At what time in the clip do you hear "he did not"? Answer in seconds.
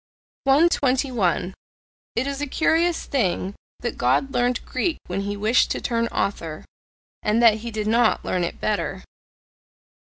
7.59-8.25